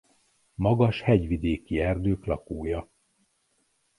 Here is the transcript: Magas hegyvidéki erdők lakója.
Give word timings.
Magas 0.55 1.01
hegyvidéki 1.01 1.79
erdők 1.79 2.25
lakója. 2.25 2.89